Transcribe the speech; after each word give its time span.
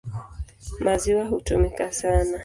Maziwa 0.83 1.25
hutumika 1.25 1.91
sana. 1.91 2.39